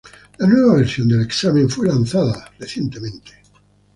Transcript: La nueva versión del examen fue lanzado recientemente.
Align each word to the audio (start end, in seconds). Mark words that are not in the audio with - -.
La 0.39 0.47
nueva 0.47 0.77
versión 0.77 1.07
del 1.07 1.21
examen 1.21 1.69
fue 1.69 1.85
lanzado 1.85 2.33
recientemente. 2.57 3.33